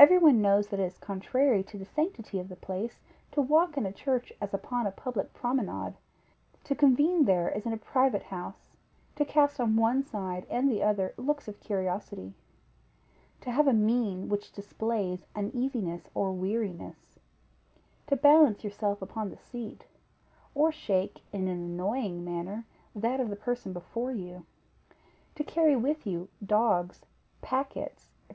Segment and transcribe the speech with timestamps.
[0.00, 2.98] Every one knows that it is contrary to the sanctity of the place,
[3.30, 5.94] to walk in a church as upon a public promenade;
[6.64, 8.74] to convene there as in a private house;
[9.14, 12.34] to cast on one side and the other looks of curiosity;
[13.42, 17.20] to have a mien which displays uneasiness or weariness;
[18.08, 19.86] to balance yourself upon the seat,
[20.52, 24.44] or shake in an annoying manner that of the person before you;
[25.36, 27.02] to carry with you dogs,
[27.40, 28.32] packets, &c.